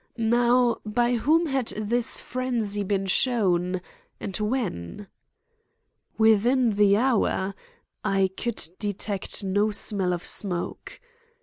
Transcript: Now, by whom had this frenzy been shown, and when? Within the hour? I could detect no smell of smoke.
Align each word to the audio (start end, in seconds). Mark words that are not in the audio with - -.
Now, 0.17 0.77
by 0.83 1.13
whom 1.13 1.45
had 1.45 1.67
this 1.77 2.19
frenzy 2.21 2.81
been 2.81 3.05
shown, 3.05 3.81
and 4.19 4.35
when? 4.37 5.07
Within 6.17 6.71
the 6.75 6.97
hour? 6.97 7.53
I 8.03 8.31
could 8.35 8.67
detect 8.79 9.43
no 9.43 9.69
smell 9.69 10.11
of 10.11 10.25
smoke. 10.25 10.99